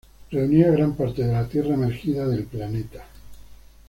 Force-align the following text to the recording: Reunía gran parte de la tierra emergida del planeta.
Reunía 0.31 0.71
gran 0.71 0.95
parte 0.95 1.21
de 1.21 1.31
la 1.31 1.47
tierra 1.47 1.75
emergida 1.75 2.27
del 2.27 2.45
planeta. 2.45 3.05